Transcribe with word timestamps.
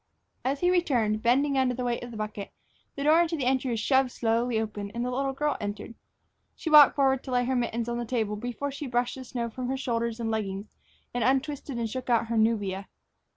As 0.43 0.61
he 0.61 0.71
returned, 0.71 1.21
bending 1.21 1.59
under 1.59 1.75
the 1.75 1.83
weight 1.83 2.03
of 2.03 2.09
the 2.09 2.17
bucket, 2.17 2.51
the 2.95 3.03
door 3.03 3.21
into 3.21 3.37
the 3.37 3.45
entry 3.45 3.69
was 3.69 3.79
shoved 3.79 4.11
slowly 4.11 4.59
open 4.59 4.89
and 4.95 5.05
the 5.05 5.11
little 5.11 5.31
girl 5.31 5.57
entered. 5.61 5.93
She 6.55 6.71
walked 6.71 6.95
forward 6.95 7.23
to 7.23 7.29
lay 7.31 7.45
her 7.45 7.55
mittens 7.55 7.87
on 7.87 7.99
the 7.99 8.05
table 8.05 8.35
before 8.35 8.71
she 8.71 8.87
brushed 8.87 9.13
the 9.13 9.23
snow 9.23 9.47
from 9.51 9.67
her 9.67 9.77
shoulders 9.77 10.19
and 10.19 10.31
leggings 10.31 10.75
and 11.13 11.23
untwisted 11.23 11.77
and 11.77 11.87
shook 11.87 12.09
out 12.09 12.29
her 12.29 12.37
nubia. 12.39 12.87